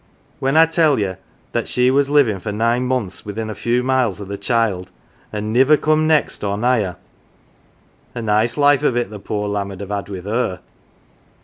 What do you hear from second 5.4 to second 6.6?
1 niver come next or